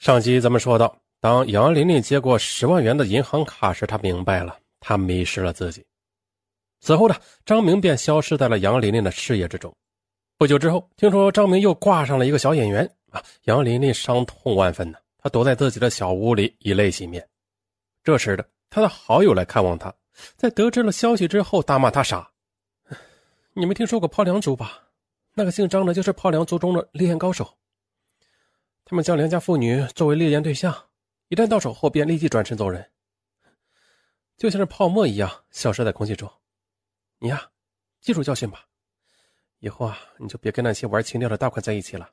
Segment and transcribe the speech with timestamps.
[0.00, 5.84] 上集咱们说到，当杨琳琳接过十万元的银行卡时，她明白了，她迷失了自己。
[6.80, 9.70] 此后呢，张明便消失在了杨琳琳的视野之中。
[10.38, 17.28] 不久之后，听说张明又挂上了一个小演员啊，杨琳琳伤痛万分呢，她躲在自己的小屋里，以泪洗面。
[18.02, 19.94] 这时的她的好友来看望她，
[20.34, 22.26] 在得知了消息之后，大骂她傻。
[23.52, 24.80] 你没听说过泡良族吧？
[25.34, 27.46] 那个姓张的，就是泡良族中的猎艳高手。
[28.90, 30.74] 他们将良家妇女作为猎艳对象，
[31.28, 32.84] 一旦到手后便立即转身走人，
[34.36, 36.28] 就像是泡沫一样消失在空气中。
[37.20, 37.48] 你呀，
[38.00, 38.66] 记住教训吧，
[39.60, 42.10] 以后啊，你就别跟那些玩情调的大款在一起了，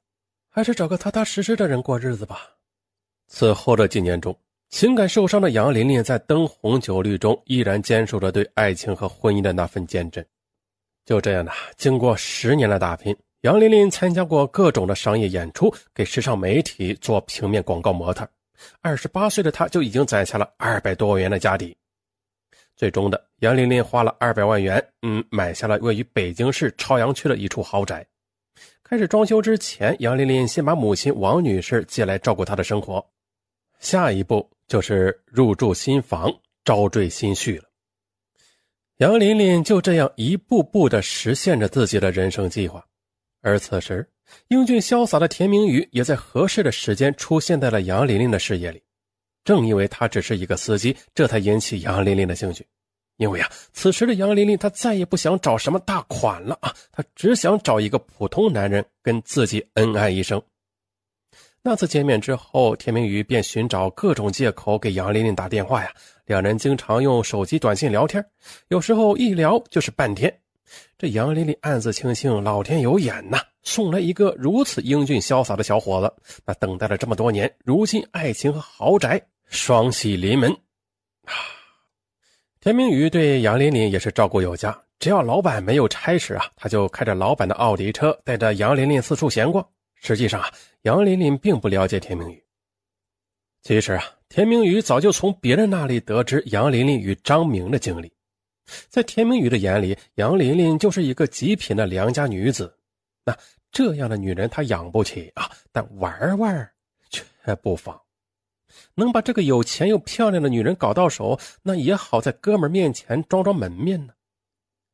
[0.51, 2.47] 还是找个踏踏实实的人过日子吧。
[3.25, 10.23] 此后的几年中，情感受伤的杨琳琳在灯红酒绿中依然坚守着对爱情和婚姻的那份坚贞。
[11.05, 13.17] 就这样的，经过十年的打拼。
[13.47, 18.27] 杨琳琳参加过各种的商业演出，给时尚媒体做平面广告模特。
[18.81, 21.73] 二十八岁的她就已经攒下了二百多万元的家底。
[22.75, 28.05] 最终的，杨琳琳花了二百万元，嗯，买下了位于北京市朝阳区的一处豪宅。
[28.83, 33.01] 开始装修之前，杨琳琳先把母亲王女士接来照顾她的生活。
[33.79, 36.29] 下一步就是入住新房，
[36.65, 37.63] 招赘新婿了。
[38.97, 42.85] 杨琳琳就这样一步步的实现着自己的人生计划。
[43.41, 44.07] 而此时，
[44.49, 48.81] 英俊潇洒的田明宇也在合适的时间出现在了杨琳琳的视野里。
[49.45, 52.65] 正因为他只是一个司机，这才引起杨琳琳的兴趣。
[53.17, 60.39] 因为啊，此时的杨琳琳她再也不想找什么大款了啊，她只想找一个普通男人跟自己恩爱一生。
[61.63, 65.91] 那次见面之后，田明宇便寻找各种借口给杨琳琳打电话呀。
[66.25, 68.23] 两人经常用手机短信聊天，
[68.67, 70.31] 有时候一聊就是半天。
[70.97, 76.13] 这杨琳琳暗自庆幸，老天有眼呐，送来一个如此英俊潇洒的小伙子。
[76.45, 80.51] 那等待了这么多年，如今爱情和豪宅双喜临门
[81.23, 81.33] 啊！
[82.59, 89.65] 田明宇对杨琳琳也是照顾有加，只要老板没有差事啊，他就开着老板的奥迪车，带着杨琳琳四处闲逛。
[89.95, 92.43] 实际上啊，杨琳琳并不了解田明宇。
[93.61, 98.11] 其实啊，田明宇早就从别人那里得知杨琳琳与张明的经历。
[98.89, 102.73] 在田明宇的眼里，杨琳琳就是一个极品的良家女子。
[103.25, 103.37] 那
[103.71, 106.71] 这样的女人他养不起啊，但玩玩
[107.09, 107.99] 却不妨。
[108.95, 114.13] 能把这个有钱又漂亮的女人搞到手，那也好在哥们面前装装门面呢。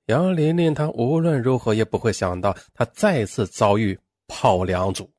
[0.08, 3.98] 杨琳琳她无论如何也不会想到，她再次遭遇
[4.28, 5.10] 泡良族。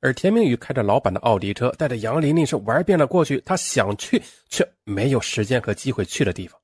[0.00, 6.60] 而田明宇开着老板的奥迪车，带着杨琳琳是玩遍了过去他想去却没有时间和机会去的地方。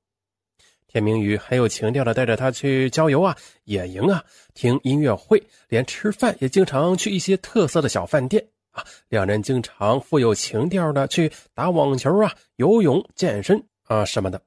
[0.93, 4.23] 田明宇很有情调的带着她去郊游啊、野营啊、
[4.53, 8.85] 听音乐会，连吃饭也经常去一些特色的小饭店啊。
[9.09, 14.39] 两人经常富有情调的去打网球啊、游泳、健身啊什么的。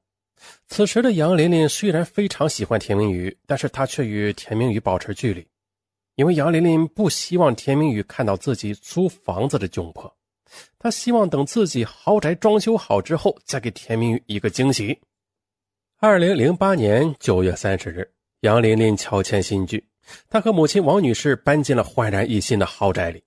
[0.69, 5.45] 此时的杨琳琳虽然非常喜欢田明宇，但是她却与田明宇保持距离，
[6.15, 10.17] 因为杨琳琳不希望田明宇看到自己租房子的窘迫，
[10.78, 14.97] 她希望等自己豪宅装修好之后，再给田明宇一个惊喜。
[15.99, 18.07] 二零零八年九月三十日，
[18.41, 19.83] 杨琳琳乔迁新居，
[20.29, 23.25] 她和母亲王女士搬进了焕然一新的豪宅里。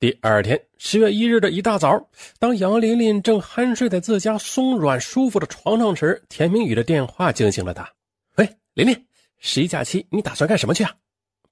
[0.00, 2.04] 第二天，十月一日的一大早，
[2.40, 7.88] 当杨琳琳正酣睡在自家松软舒服的床上时，田明宇的电话惊醒了她。
[8.38, 9.06] 喂，琳琳，
[9.38, 10.92] 十一假期你打算干什么去啊？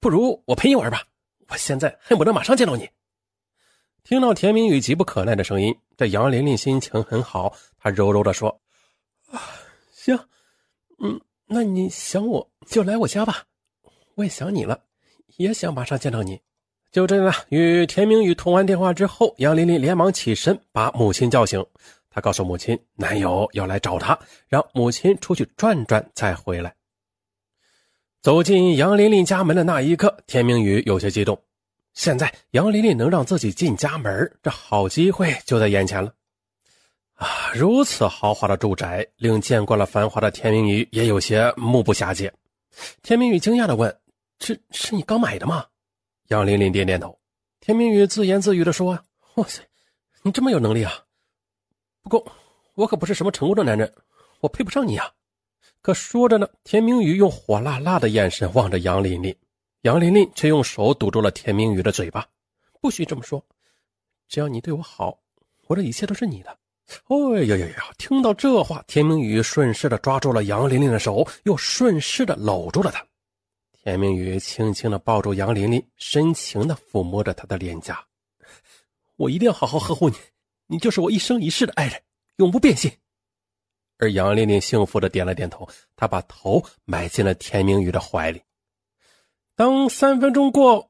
[0.01, 1.01] 不如我陪你玩吧，
[1.47, 2.85] 我现在恨不得马上见到你。
[4.03, 8.59] 听到田明宇急不可耐的声音，这杨琳琳心情很好，她柔柔地说
[9.31, 9.39] ：“啊，
[9.93, 10.19] 行。”
[11.01, 13.43] 嗯，那你想我就来我家吧，
[14.15, 14.79] 我也想你了，
[15.37, 16.39] 也想马上见到你。
[16.91, 21.63] 就这样，与田明宇通完电话之后，杨琳琳连忙起身把母亲叫醒。
[22.09, 24.17] 她告诉母亲，男友要来找她，
[24.47, 26.73] 让母亲出去转转再回来。
[28.21, 31.39] 走进杨琳琳家门的那一刻，田明宇有些激动。
[31.93, 36.11] 现在杨琳琳能让自己进家门，这好机会就在眼前了。
[37.19, 42.33] 啊，如此豪华的住宅，令见惯了繁华的田明宇也有些目不暇接。
[43.03, 43.93] 田明宇惊讶地问
[44.39, 45.65] ：“这是你刚买的吗？”
[46.29, 47.19] 杨琳琳点点头。
[47.59, 48.97] 田明宇自言自语地说
[49.35, 49.61] ：“哇塞，
[50.21, 50.93] 你这么有能力啊！
[52.01, 52.25] 不过
[52.75, 53.93] 我可不是什么成功的男人，
[54.39, 55.11] 我配不上你啊！”
[55.83, 59.35] 可说着呢，田明宇用火辣辣的眼神望着杨琳琳，
[59.81, 62.25] 杨琳琳却用手堵住了田明宇的嘴巴
[62.79, 63.45] ：“不许这么说，
[64.29, 65.19] 只要你对我好，
[65.67, 66.57] 我的一切都是你的。”
[67.07, 67.93] 哎呀呀呀！
[67.97, 73.05] 听到这话，田明宇顺势的抓住了杨琳琳的手，又顺势的搂住了她。
[73.83, 78.03] 田明宇轻轻的抱住杨琳琳，深情的抚摸着她的脸颊。
[79.15, 80.15] 我一定要好好呵护你，
[80.67, 82.01] 你就是我一生一世的爱人，
[82.37, 82.91] 永不变心。
[83.97, 88.41] 而杨琳琳幸福的点了点头，她把头埋进了田明宇的怀里。
[89.55, 90.89] 当三分钟过，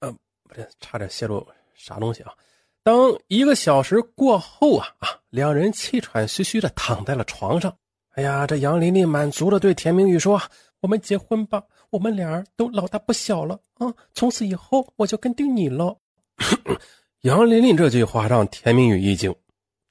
[0.00, 0.12] 呃，
[0.44, 2.34] 不对，差点泄露啥东西啊！
[2.82, 7.76] 当一个小时过后啊啊，两人气喘吁吁的躺在了床上。
[8.14, 10.40] 哎呀，这杨琳琳满足的对田明宇说
[10.80, 15.96] ：“我们结婚吧，我们俩都老大不小了啊，从此以后我就跟定你了。
[17.22, 19.34] ”杨琳琳这句话让田明宇一惊，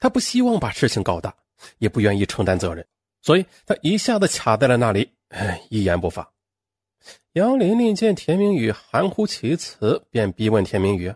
[0.00, 1.32] 他不希望把事情搞大，
[1.78, 2.84] 也不愿意承担责任，
[3.22, 5.08] 所以他一下子卡在了那里，
[5.68, 6.28] 一言不发。
[7.34, 11.14] 杨琳琳见田明宇含糊其辞，便逼问田明宇，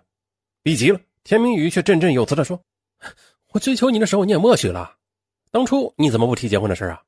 [0.62, 1.00] 逼急了。
[1.24, 2.62] 田明宇却振振有词地说
[3.52, 4.96] ：“我追求你的时候，你也默许了。
[5.50, 7.02] 当初你怎么不提结婚的事啊？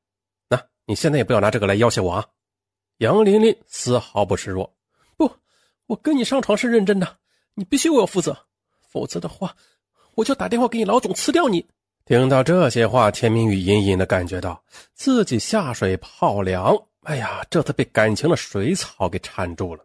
[0.48, 2.26] 那你现在也不要拿这个来要挟我啊！”
[2.96, 4.74] 杨琳琳丝毫不示弱
[5.18, 5.30] ：“不，
[5.86, 7.18] 我跟你上床是认真的，
[7.52, 8.34] 你必须为我负责，
[8.88, 9.54] 否则的话，
[10.14, 11.66] 我就打电话给你老总辞掉你。”
[12.06, 14.64] 听到这些话，田明宇隐隐的感觉到
[14.94, 19.84] 自己下水泡凉，哎呀，这次被感情的水草给缠住了。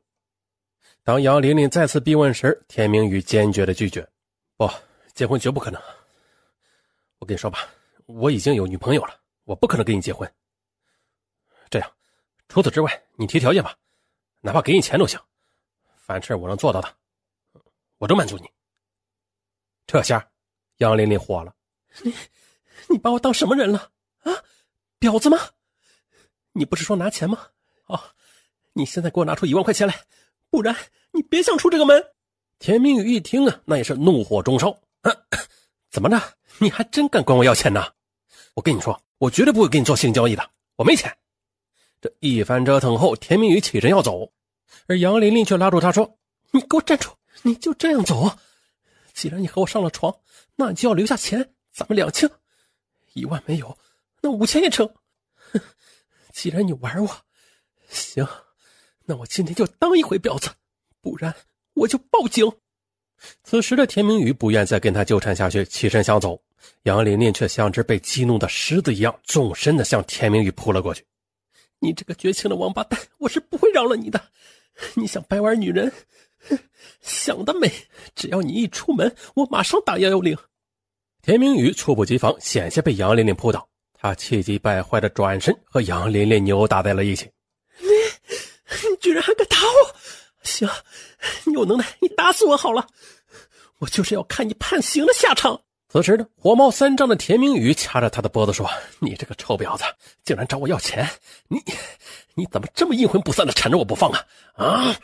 [1.03, 4.07] 当杨琳琳再次逼问时，田明宇坚决的拒绝。
[4.61, 4.71] 不，
[5.15, 5.81] 结婚绝不可能。
[7.17, 7.67] 我跟你说吧，
[8.05, 10.31] 我已经有女朋友了，我不可能跟你结婚。
[11.71, 11.91] 这样，
[12.47, 13.75] 除此之外，你提条件吧，
[14.39, 15.19] 哪怕给你钱都行，
[15.95, 16.95] 凡事我能做到的，
[17.97, 18.47] 我都满足你。
[19.87, 20.29] 这下，
[20.77, 21.55] 杨琳琳火了
[22.05, 22.13] ：“你，
[22.87, 23.91] 你把我当什么人了？
[24.19, 24.31] 啊，
[24.99, 25.39] 婊子吗？
[26.51, 27.47] 你不是说拿钱吗？
[27.87, 27.99] 哦，
[28.73, 30.05] 你现在给我拿出一万块钱来，
[30.51, 30.75] 不然
[31.13, 31.99] 你别想出这个门。”
[32.61, 34.79] 田明宇一听啊，那也是怒火中烧。
[35.89, 36.21] 怎么着？
[36.59, 37.83] 你还真敢管我要钱呢？
[38.53, 40.47] 我跟你说，我绝对不会跟你做性交易的。
[40.75, 41.11] 我没钱。
[41.99, 44.31] 这一番折腾后，田明宇起身要走，
[44.85, 46.19] 而杨琳琳却拉住他说
[46.53, 47.09] ：“你给我站住！
[47.41, 48.37] 你就这样走？
[49.11, 50.15] 既然你和我上了床，
[50.55, 52.29] 那你就要留下钱，咱们两清。
[53.13, 53.75] 一万没有，
[54.21, 54.87] 那五千也成。
[55.51, 55.59] 哼
[56.31, 57.17] 既然你玩我，
[57.89, 58.27] 行，
[59.05, 60.51] 那我今天就当一回婊子，
[61.01, 61.35] 不然。”
[61.73, 62.49] 我就报警。
[63.43, 66.41] 此时的田明宇不愿再跟他纠缠下去，起身想走。
[66.83, 71.05] 杨琳琳却像只被激怒的狮子一样，纵身的向田明宇扑了过去。
[71.79, 74.21] 你这个绝情的王八蛋，我是不会饶了你的！
[74.95, 75.91] 你想白玩女人，
[77.01, 77.71] 想得美！
[78.15, 80.37] 只要你一出门，我马上打幺幺零。
[81.21, 83.67] 田明宇猝不及防，险些被杨琳琳扑倒。
[83.93, 87.29] 他气急败坏的转身和杨琳琳扭打在了一起。
[87.79, 87.87] 你，
[88.89, 89.95] 你居然还敢打我！
[90.43, 90.67] 行，
[91.45, 92.87] 你有能耐，你打死我好了，
[93.79, 95.61] 我就是要看你判刑的下场。
[95.89, 98.69] 此时呢，火冒三丈的田明宇掐着他的脖子说
[98.99, 99.83] ：“你这个臭婊子，
[100.23, 101.05] 竟然找我要钱！
[101.49, 101.61] 你，
[102.33, 104.25] 你怎么这么阴魂不散的缠着我不放啊？
[104.55, 104.95] 啊！”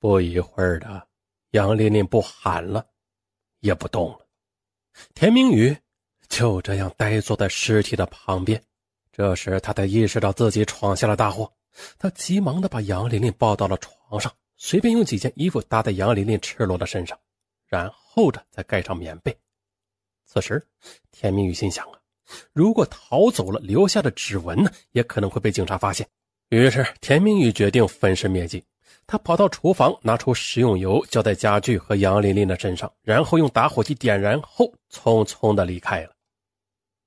[0.00, 1.06] 不一会儿的，
[1.50, 2.86] 杨琳琳不喊了，
[3.60, 4.26] 也不动了，
[5.14, 5.76] 田明宇
[6.28, 8.62] 就这样呆坐在尸体的旁边。
[9.12, 11.52] 这时，他才意识到自己闯下了大祸。
[11.98, 17.18] 他急忙的把杨琳琳抱到了床上，随便用几件衣服搭在杨琳琳赤裸的身上，
[17.66, 19.36] 然后着再盖上棉被。
[20.26, 20.66] 此时，
[21.10, 21.98] 田明宇心想啊，
[22.52, 26.06] 如果逃走了，留下的指纹呢，也可能会被警察发现。
[26.50, 28.62] 于是，田明宇决定分尸灭迹。
[29.06, 36.10] 他跑到厨房，拿出食用油浇在家具和杨琳琳的身上，然后用打火机点燃后，匆匆的离开了。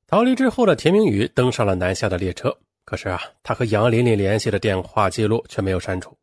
[0.07, 2.57] 逃离之后的田明宇登上了南下的列车。
[2.91, 6.13] 可是啊，他和杨琳琳联系的电话记录却没有删除，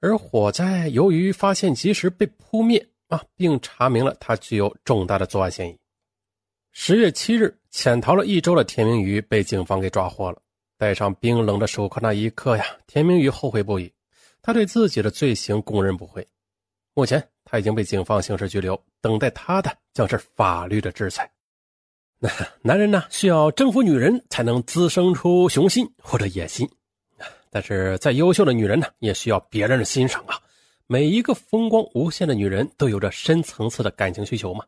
[0.00, 5.74] 而火灾由于发现及时被扑灭啊，并查明了他具有重大的作案嫌疑。
[6.72, 10.36] 十月七日，潜逃了一周的田明宇被警方给抓获了。
[10.76, 13.90] 戴上冰冷的手铐那一刻呀，田明宇后悔不已，
[14.42, 16.28] 他对自己的罪行供认不讳。
[16.92, 21.30] 目前他已经被警方刑事拘留，等待他的将是法律的制裁。
[22.60, 26.68] 男人呢，需要征服女人才能滋生出雄心或者野心，
[27.50, 30.38] 但是再优秀的女人呢，也需要别人的欣赏啊。
[30.86, 34.64] 每一个风光无限的女人都有着深层次的感情需求嘛。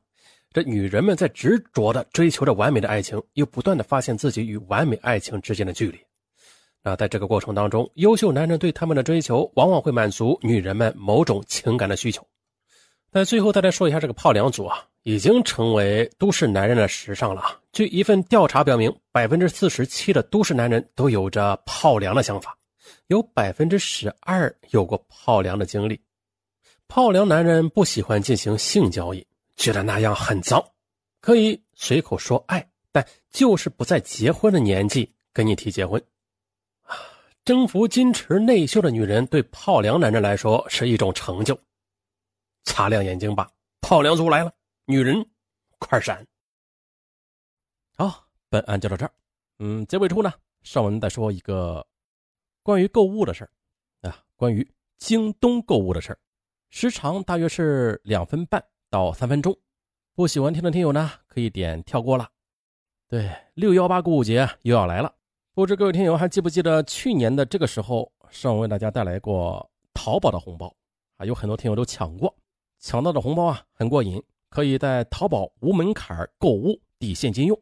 [0.50, 5.99] 这女人们在执着的追求着完美的爱情，又不断的发现自己与完美爱情之间的距离。
[6.82, 12.26] 那在这个过程当中，优秀男人对他们的追求，往往会满足女人们某种情感的需求。
[13.11, 14.87] 那最后再来说一下这个泡凉族啊。
[15.04, 17.61] 已经成为都市男人的时尚了。
[17.73, 22.56] 据一份调查表明，百分之四十七的都市男人都有着泡凉的想法，
[23.09, 26.00] 有百分之十二有过泡凉的经历。
[26.87, 30.62] 泡凉男人不喜欢进行性交易，觉得那样很脏，
[31.21, 36.00] 可以随口说爱，但就是不在结婚的年纪跟你提结婚。
[37.44, 41.59] 征服矜持内秀的女人，对泡凉男人来说是一种成就。
[42.62, 43.50] 擦亮眼睛吧。
[43.80, 44.52] 泡凉族来了，
[44.86, 45.24] 女人，
[45.78, 46.26] 快闪！
[47.96, 49.12] 好，本案就到这儿。
[49.60, 51.86] 嗯，结尾处呢，上文再说一个
[52.64, 56.18] 关于购物的事儿啊，关于京东购物的事儿，
[56.70, 59.56] 时长大约是两分半到三分钟。
[60.14, 62.28] 不喜欢听的听友呢，可以点跳过了。
[63.06, 65.14] 对，六幺八购物节又要来了，
[65.54, 70.74] 不知各位听友还记不记得去年的这个时候，上文为大家带来过淘宝的红包
[71.18, 72.36] 啊，有很多听友都抢过，
[72.80, 74.20] 抢到的红包啊很过瘾，
[74.52, 77.59] 可以在淘宝无门槛购物抵现金用。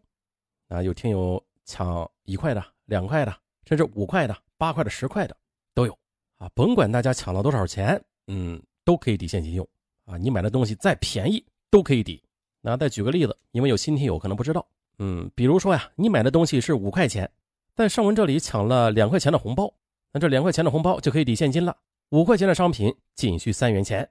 [0.66, 3.32] 啊，有听友抢一块的、两块的，
[3.64, 5.37] 甚至五块的、八块的、十块的
[5.73, 5.97] 都有
[6.38, 9.66] 啊，甭管大家抢了多少钱，嗯，都可以抵现金用
[10.04, 12.20] 啊，你买的东西再便宜都可以抵。
[12.61, 14.66] 那再举个例子，因为有新听友可能不知道，
[14.99, 17.30] 嗯，比如说呀，你买的东西是五块钱，
[17.76, 19.73] 在上文这里抢了两块钱的红包，
[20.12, 21.76] 那这两块钱的红包就可以抵现金了，
[22.11, 24.09] 五块钱的商品仅需三元钱。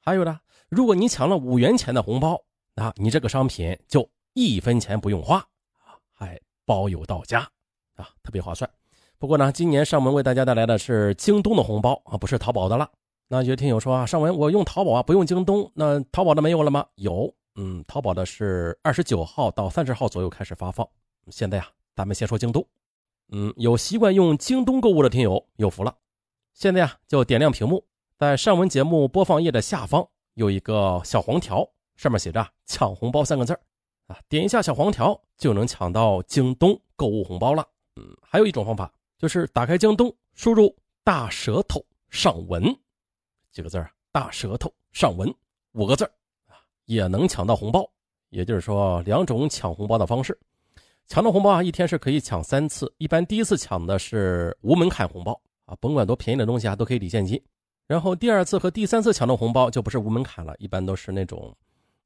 [0.00, 0.40] 还有呢，
[0.74, 2.42] 如果你抢了五元钱的红包，
[2.74, 5.46] 那你这个商品就一分钱不用花，
[6.10, 7.40] 还包邮到家
[7.96, 8.68] 啊，特别划算。
[9.18, 12.90] 不过呢，今年上文为大家带来的是京东的红包啊，不是淘宝的了。
[13.28, 16.86] 那有听友说啊，上文我用淘宝啊，不用京东，那淘宝的没有了吗？
[16.94, 17.30] 有。
[17.56, 20.88] 嗯，淘宝的是二十九号到三十号左右开始发放。
[21.28, 22.66] 现在呀，咱们先说京东。
[23.28, 25.94] 嗯，有习惯用京东购物的听友有福了。
[26.54, 27.84] 现在呀，就点亮屏幕，
[28.16, 33.52] 在上文节目播放页的下方有一个小黄条，上面写着“抢红包”三个字
[34.06, 37.66] 啊，点一下小黄条就能抢到京东购物红包了。
[37.96, 40.74] 嗯，还有一种方法就是打开京东，输入
[41.04, 42.64] “大舌头上文”
[43.52, 45.32] 几个字儿，“大舌头上文”
[45.72, 46.10] 五个字儿。
[46.86, 47.88] 也能抢到红包，
[48.30, 50.36] 也就是说两种抢红包的方式。
[51.06, 52.92] 抢到红包啊，一天是可以抢三次。
[52.98, 57.40] 一般第一次抢的是无门槛红包啊，甭管多便宜的东西啊，都可以抵现金。
[57.86, 61.54] 然后第二次和第三次抢的红包就不是无门槛了，一般都是那种，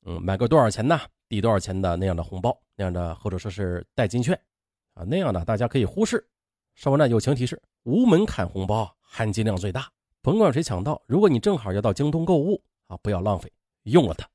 [0.05, 4.39] 嗯，买个多少钱呢，抵多少钱的那样的红包，那样的或者说是代金券
[4.95, 6.27] 啊，那样的大家可以忽视。
[6.75, 9.89] 稍微呢友情提示：无门槛红包含金量最大，
[10.23, 13.51] 甭管谁抢到，如果你正好要到京东购物啊，不要浪费，
[13.85, 14.29] 用了它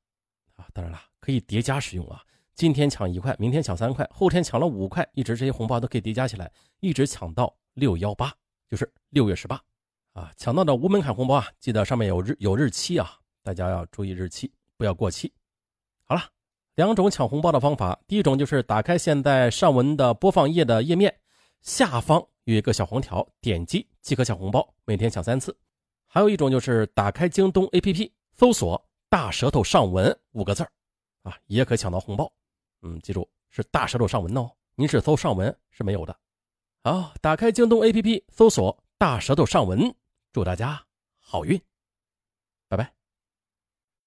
[0.56, 0.66] 啊。
[0.72, 2.22] 当然了，可以叠加使用啊！
[2.54, 8.32] 今天抢一块，明天抢三块，后天抢了五块，一直这些红包都可以叠加起来，一直抢到六幺八，
[8.68, 9.60] 就是六月十八
[10.12, 10.32] 啊！
[10.36, 15.32] 抢到的无门槛红包啊，记得上面有日有日期啊，大家要注意日期，不要过期。
[16.04, 16.22] 好了，
[16.74, 21.14] 两种抢红包的方法，第一种就是打开现在上文的播放页的页面，
[21.60, 25.56] 下方有一个小黄条，点击即可抢红包，每天抢三次。
[26.06, 28.82] 还有一种就是打开京东 APP，搜索。
[29.08, 30.66] 大舌头上文五个字
[31.22, 32.32] 啊，也可抢到红包。
[32.80, 36.16] 嗯，记住是大舌头上文哦，您是搜上文是没有的。
[36.82, 39.94] 好，打开京东 APP，搜索大舌头上文，
[40.32, 40.86] 祝大家
[41.20, 41.60] 好运。